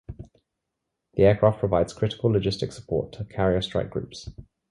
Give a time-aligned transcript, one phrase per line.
[1.13, 4.31] The aircraft provides critical logistics support to carrier strike groups.